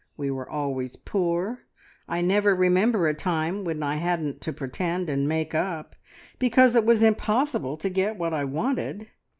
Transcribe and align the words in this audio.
We 0.17 0.31
were 0.31 0.49
always 0.49 0.95
poor. 0.95 1.59
I 2.07 2.21
never 2.21 2.55
remember 2.55 3.05
a 3.07 3.13
time 3.13 3.63
when 3.63 3.83
I 3.83 3.97
hadn't 3.97 4.41
to 4.41 4.51
pretend 4.51 5.11
and 5.11 5.29
make 5.29 5.53
up, 5.53 5.95
because 6.39 6.75
it 6.75 6.85
was 6.85 7.03
impossible 7.03 7.77
to 7.77 7.87
get 7.87 8.17
what 8.17 8.33
I 8.33 8.45
wanted. 8.45 9.09